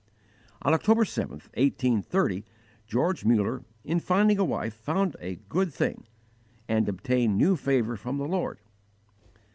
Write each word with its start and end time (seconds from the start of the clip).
On 0.63 0.73
October 0.73 1.05
7, 1.05 1.29
1830, 1.29 2.43
George 2.87 3.23
Muller, 3.23 3.63
in 3.83 3.99
finding 3.99 4.39
a 4.39 4.43
wife, 4.43 4.73
found 4.73 5.15
a 5.19 5.35
good 5.47 5.71
thing 5.71 6.07
and 6.67 6.89
obtained 6.89 7.37
new 7.37 7.55
favour 7.55 7.95
from 7.95 8.17
the 8.17 8.25
Lord. 8.25 8.57